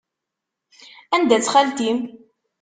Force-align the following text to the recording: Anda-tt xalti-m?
Anda-tt 1.15 1.49
xalti-m? 1.53 1.99